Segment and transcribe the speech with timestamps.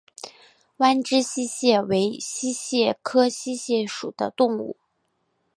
[0.77, 4.77] 弯肢溪蟹为溪蟹科溪蟹属的动物。